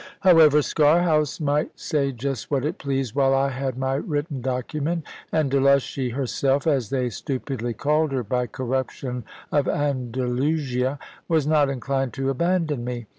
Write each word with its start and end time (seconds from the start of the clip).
However, 0.21 0.61
Sker 0.63 1.03
house 1.03 1.39
might 1.39 1.79
say 1.79 2.11
just 2.11 2.49
what 2.49 2.65
it 2.65 2.79
pleased, 2.79 3.13
while 3.13 3.35
I 3.35 3.49
had 3.49 3.77
my 3.77 3.93
written 3.93 4.41
document, 4.41 5.03
and 5.31 5.51
"Delushy" 5.51 6.13
herself 6.13 6.65
(as 6.65 6.89
they 6.89 7.07
stupidly 7.11 7.75
called 7.75 8.11
her 8.11 8.23
by 8.23 8.47
corruption 8.47 9.25
of 9.51 9.67
Andalusia) 9.67 10.97
was 11.27 11.45
not 11.45 11.69
inclined 11.69 12.13
to 12.13 12.31
abandon 12.31 12.83
me. 12.83 13.05